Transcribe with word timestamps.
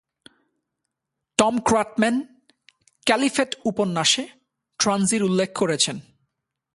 Tom 1.39 1.55
ক্রাটম্যান 1.59 2.15
"ক্যালিফেট" 3.07 3.51
উপন্যাসে 3.65 4.23
ট্রানজির 4.79 5.23
উল্লেখ 5.23 5.49
করেছেন। 5.55 5.97